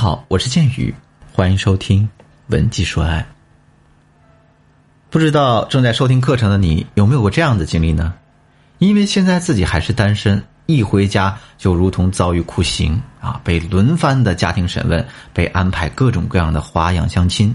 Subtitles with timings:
[0.00, 0.94] 好，我是剑宇，
[1.32, 2.04] 欢迎收听
[2.52, 3.18] 《文姬说爱》。
[5.10, 8.14] 不知道正在收听课程的你有没有过这样的经历呢？
[8.78, 17.52] 因为现在自己还是单身，一回家就如同遭遇酷刑啊，被轮番的家庭审问，被安排各种各样的花样相亲。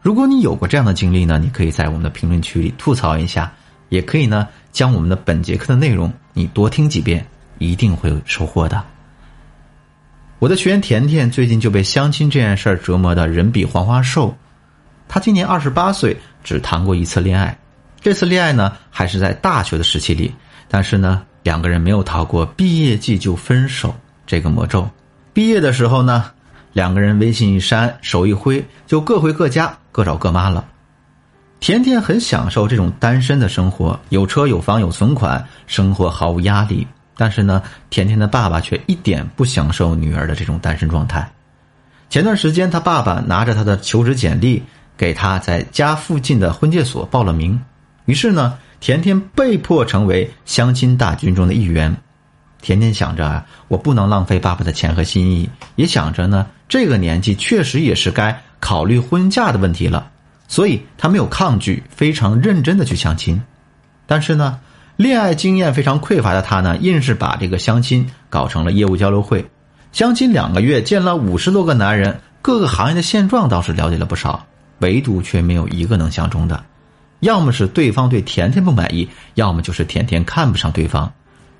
[0.00, 3.52] 如果你有过这样的经历呢，你可以在我们的评论区里吐槽一下，
[3.90, 7.26] 也可以呢将我们的本节课的内容你多听几遍，
[7.58, 8.82] 一定会有收获的。
[10.42, 14.36] 我的学员甜甜最近就被相亲这件事儿折磨的人比黄花瘦。
[15.06, 17.56] 她今年二十八岁，只谈过一次恋爱。
[18.00, 20.34] 这次恋爱呢，还是在大学的时期里。
[20.66, 23.94] 但是呢，两个人没有逃过毕业季就分手
[24.26, 24.90] 这个魔咒。
[25.32, 26.32] 毕业的时候呢，
[26.72, 30.64] 两个人微信一删，手一挥，就各回各家，各找各妈了。
[31.60, 36.84] 甜甜很享受这种单身的生活，有车有房有存款，生活毫无压力。
[37.16, 41.30] 但是呢，甜甜的爸爸却一点不享受女儿的这种单身状态。
[42.08, 44.62] 前段时间，他爸爸拿着他的求职简历，
[44.96, 47.60] 给他在家附近的婚介所报了名。
[48.06, 51.94] 于是呢，甜甜被迫成为相亲大军中的一员。
[52.60, 60.10] 甜甜想着啊，我不能浪费爸爸的钱和心意，也想着呢，这个年纪确实也是该考虑婚嫁的问题了。
[60.48, 63.42] 所以，他没有抗拒，非常认真的去相亲。
[64.06, 64.58] 但是呢。
[64.96, 69.44] 恋爱经验非常匮乏的他呢，硬是把这个相亲搞成了业务交流会。
[69.90, 74.46] 相亲两个月，见了五十多个男人，各个行业的现状倒是了解了不少，
[74.78, 76.62] 唯独却没有一个能相中的。
[77.20, 81.12] 要么是对方对甜甜不满意，要么就是甜甜看不上对方。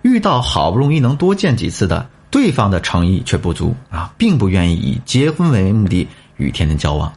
[0.03, 7.13] 遇到好不容易能多见几次的，对方的诚意却不足啊，并不愿意以结婚为目的与甜甜交往。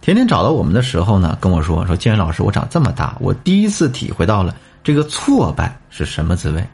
[0.00, 6.64] 甜甜找到我们的时候呢，跟我说：“说建伟老师，我长这么大，我第一次体会到了。”这个挫败是什么滋味？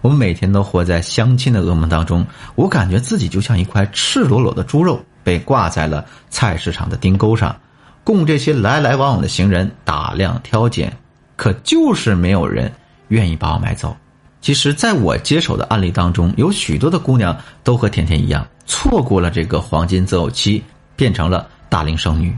[0.00, 2.26] 我们每天都活在相亲的噩梦当中。
[2.56, 7.56] 我感觉自己就像一块赤裸裸的猪肉，被挂在了菜市场的钉钩上，
[8.02, 10.94] 供这些来来往往的行人打量挑拣。
[11.36, 12.70] 可就是没有人
[13.08, 13.96] 愿意把我买走。
[14.40, 20.62] 其实，在我接手的案例当中，有许多的姑娘都和甜甜一样，错过了这个黄金择偶期，
[20.96, 22.36] 变成了大龄剩女。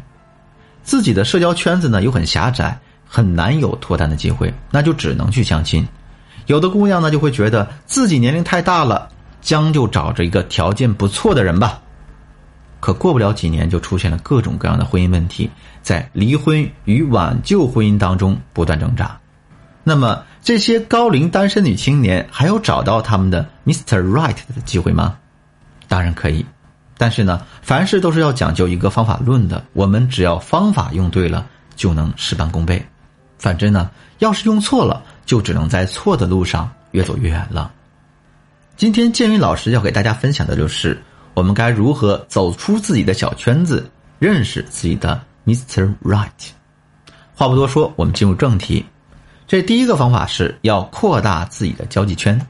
[0.84, 2.78] 自己的社交圈子呢，又很狭窄。
[3.16, 5.88] 很难有脱单的机会，那就只能去相亲。
[6.44, 9.09] 有的姑娘呢，就会觉得自己年龄太大了，
[9.41, 11.81] 将就找着一个条件不错的人吧。
[12.78, 15.50] 可过不了几年，就出现了各种各样的婚姻问题，
[15.81, 19.19] 在离婚与挽救婚姻当中不断挣扎。
[19.82, 24.03] 那么，这些高龄单身女青年还有找到他们的 Mr.
[24.03, 25.16] Right 的机会吗？
[25.88, 26.44] 当然可以，
[26.99, 29.65] 但是呢，凡事都是要讲究一个方法论的。
[29.72, 32.87] 我们只要方法用对了，就能事半功倍。
[33.39, 37.73] 反之呢，要是用错了，就只能在错的路上越走越远了。
[38.77, 41.03] 今天建云老师要给大家分享的就是，
[41.35, 45.95] 我们该如何走出自己的小圈子，认识自己的 Mr.
[46.03, 46.51] Right。
[47.35, 48.85] 话不多说，我们进入正题。
[49.47, 52.41] 这第一个方法是要扩大自己的交际圈。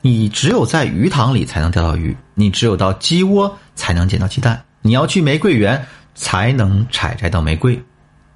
[0.00, 5.84] 你只有在鱼塘里才能钓到鱼，你只有到鸡窝才能捡到鸡蛋，你要去玫瑰园
[6.14, 7.80] 才能采摘到玫瑰。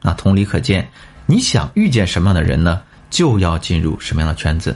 [0.01, 0.89] 那同理可见。
[1.27, 2.81] 你想遇见什么样的人呢？
[3.10, 4.75] 就要进入什么样的圈子。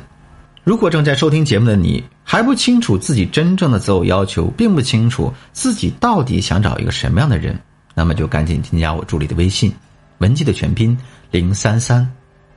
[0.62, 7.58] 如果正在收听节目的你还不清楚自己真正的择偶要求，并不清楚自己到底想找一个什么样的人，
[7.94, 9.72] 那么就赶紧添加我助理的微信，
[10.18, 10.94] 文姬的全拼
[11.30, 12.06] 零三三，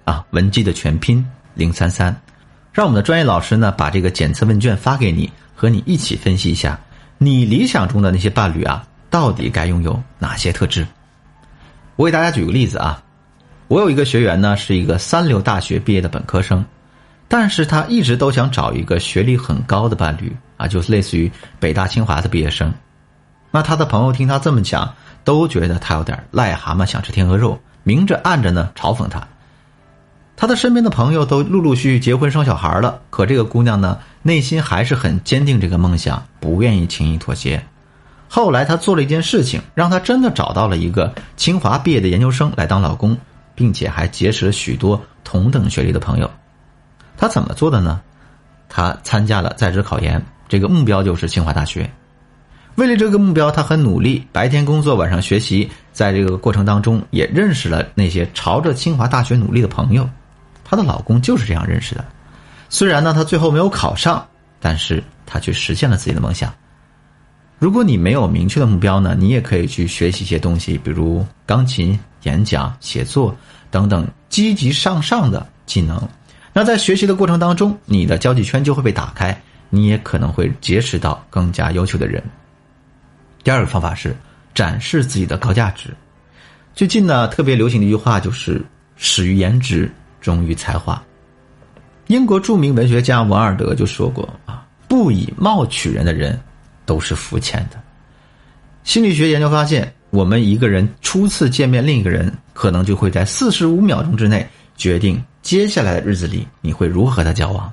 [0.03, 2.13] 啊，文姬的全拼零三三，
[2.73, 6.77] 让我们的专业老师呢把这个检测问卷发给你，和你一起分析一下
[7.17, 10.85] 你理想中的那些伴侣啊，到底该拥有哪些特质。
[11.95, 13.01] 我给大家举个例子啊。
[13.69, 16.65] 我有一个学员呢，是一个三流大学毕业的本科生，
[17.27, 22.73] 但是他一直都想找一个学历很高的伴侣啊，就是类似于北大清华的毕业生。
[23.51, 24.91] 那他的朋友听他这么讲，
[25.23, 29.27] 都觉得他有点癞蛤蟆想吃天鹅肉，明着暗着呢嘲讽他。
[30.35, 37.63] 他的身边的朋友都陆陆续续结婚生小孩了，可这个姑娘呢，内心还是很坚定这个梦想，不愿意轻易妥协。
[38.27, 43.15] 后来他做了一件事情，让他真的找到了一个清华毕业的研究生来当老公。
[43.59, 46.31] 并且还结识了许多同等学历的朋友，
[47.17, 47.99] 他怎么做的呢？
[48.69, 51.91] 他参加了在职考研，这个目标就是清华大学。
[52.75, 55.69] 为了这个目标，他很努力，白天工作，晚上学习。
[55.91, 60.09] 在这个过程当中，也认识了那些朝着清华大学努力的朋友。
[60.63, 62.05] 她的老公就是这样认识的。
[62.69, 64.25] 虽然呢，他最后没有考上，
[64.61, 66.53] 但是他却实现了自己的梦想。
[67.57, 71.99] 如果你没有明确的目标呢，你也可以去学习一些东西，比如钢琴。
[72.23, 73.35] 演讲、写作
[73.71, 76.01] 等等积极向上的技能，
[76.53, 79.39] 那在学习的过程当中，你的交际圈就会被打开，
[79.69, 82.23] 你也可能会结识到更加优秀的人。
[83.43, 84.15] 第二个方法是
[84.53, 85.89] 展示自己的高价值。
[86.75, 88.63] 最近呢，特别流行的一句话就是
[88.97, 91.01] “始于颜值，忠于才华”。
[92.07, 96.39] 英国著名文学家王尔德就说过：“啊，不以貌取人的人，
[96.85, 97.79] 都是肤浅的。”
[98.83, 107.71] 心理学研究发现，我们一个人初次见面另一个人，可能就会在四十五秒钟之内决定接下来的日子里你会如何和他交往。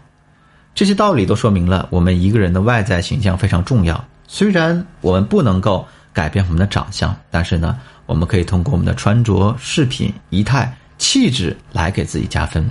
[0.75, 4.05] 这些道理都说明了，我们一个人的外在形象非常重要。
[4.29, 12.69] 虽然我们不能够改变我们的长相，但是呢，我们可以通过我们的穿着、饰品、仪态、气质来给自己加分。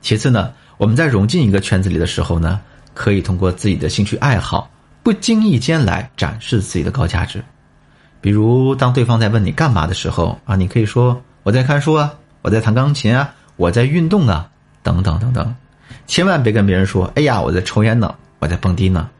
[0.00, 2.58] 其次呢，我们在融进一个圈子里的时候呢，
[2.94, 4.70] 可以通过自己的兴趣爱好，
[5.02, 7.44] 不经意间来展示自己的高价值。
[8.22, 14.48] 比如，当对方在问你干嘛的时候啊，你可以说我在看书啊，我在弹钢琴啊，我在运动啊，
[14.82, 15.54] 等等等等。
[16.06, 19.10] 千万别跟别人说：“哎呀，我在抽烟呢，我在蹦迪呢。”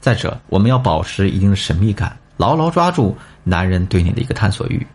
[0.00, 4.86] 再者，我们要保持一定的神秘感，牢牢抓住男人对你的一个探索欲。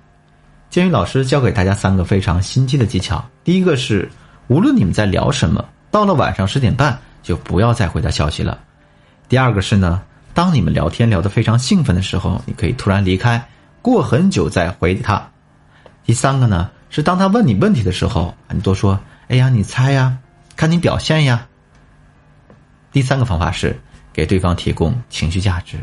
[0.69, 4.09] 建宇老师教给大家三个非常心机的技巧：第一个是，
[4.47, 8.57] 无论你们在聊什么，到了晚上十点半就不要再回他消息了；
[9.27, 10.01] 第二个是呢，
[10.35, 13.47] 当你们聊天聊得非常兴奋的时候，你可以突然离开，
[13.81, 15.31] 过很久再回他；
[16.05, 18.99] 第三个呢，是当他问你问题的时候，你多说
[19.29, 20.17] ：“哎呀，你猜呀。”
[20.57, 21.47] 看你表现呀。
[22.91, 23.79] 第三个方法是
[24.11, 25.77] 给对方提供情绪价值。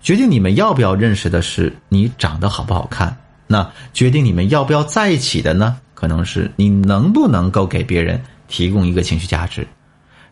[0.00, 3.16] 决定你们要不要认识的是你长得好不好看，
[3.46, 5.76] 那决定你们要不要在一起的呢？
[5.94, 9.64] 可能是你能不能够给别人提供一个情绪价值。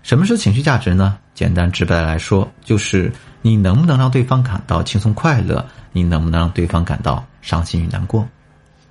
[0.02, 1.16] 什么是情绪价值呢？
[1.32, 3.10] 简单直白来说，就是
[3.40, 8.28] 你能不能让对方感到轻松快乐，你能不能让对方感到伤心与难过。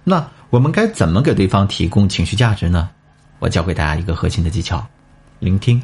[0.04, 2.90] 那我们该怎么给对方提供情绪价值呢？
[3.40, 4.86] 我教给大家一个核心的技巧：
[5.40, 5.82] 聆听。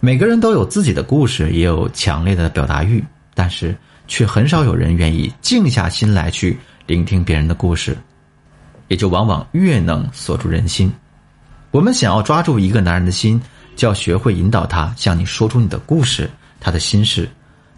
[0.00, 3.76] 每个人都有自己的故事，也有强烈的表达欲，但是
[4.06, 6.56] 却很少有人愿意静下心来去
[6.86, 7.98] 聆听别人的故事，
[8.86, 10.92] 也就往往越能锁住人心。
[11.70, 13.40] 我们想要抓住一个男人的心，
[13.76, 16.30] 就要学会引导他向你说出你的故事，
[16.60, 17.28] 他的心事。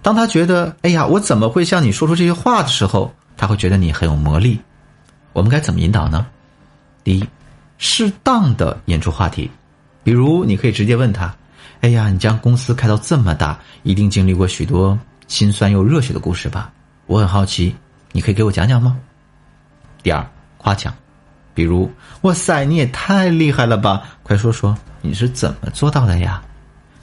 [0.02, 4.58] 当他觉得“哎呀，我怎么会向你说出这些话”的时候，他会觉得你很有魔力。
[5.32, 6.26] 我们该怎么引导呢？
[7.04, 7.25] 第一。
[7.82, 9.50] 适当的引出话题，
[10.04, 11.34] 比如你可以直接问他
[11.81, 14.98] ：“哎呀，你将公司开到这么大，一定经历过许多
[15.28, 16.70] 心酸又热血的故事吧？
[17.06, 17.75] 我很好奇，
[18.12, 18.98] 你可以给我讲讲吗？”
[20.02, 20.94] 第二，夸奖，
[21.55, 21.91] 比如
[22.23, 24.02] ：“哇塞，你也太厉害了吧！
[24.23, 26.43] 快说说你是怎么做到的呀？”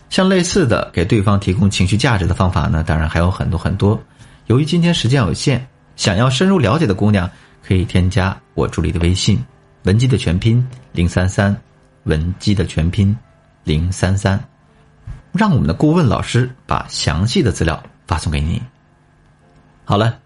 [0.10, 4.02] 像类似的给对方提供情绪价值的方法呢，当然还有很多很多。
[4.46, 5.68] 由于今天时间有限，
[5.98, 7.30] 想要深入了解的姑娘
[7.62, 9.44] 可以添加我助理的微信。
[9.84, 11.56] 文姬的全拼零三三，
[12.04, 13.16] 文姬的全拼
[13.64, 14.42] 零三三，
[15.32, 18.62] 让我们的顾问老师把详细的资料发送给你。
[19.86, 20.18] 好了，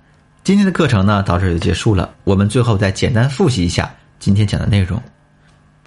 [0.43, 2.09] 今天的课程呢到这就结束了。
[2.23, 5.01] 我们最后再简单复习一下今天讲的内容：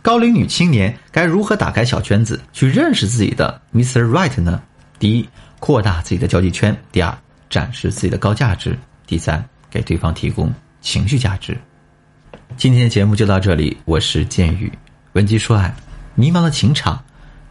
[0.02, 4.02] 高龄女青年该如何打开小圈子去认识自己的 Mr.
[4.02, 4.60] Right 呢？
[4.98, 5.28] 第一，
[5.60, 7.16] 扩大自己的交际圈；第二，
[7.48, 8.72] 展示自己的高价值；
[9.06, 11.56] 第三，给对方提供情绪价值。
[12.56, 14.72] 今天的节目就到这里，我是剑宇，
[15.12, 15.72] 文姬说爱，
[16.16, 17.00] 迷茫的情场，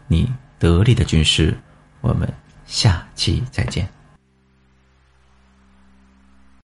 [0.07, 0.29] 你
[0.59, 1.57] 得力的军师，
[2.01, 2.27] 我们
[2.65, 3.88] 下期再见。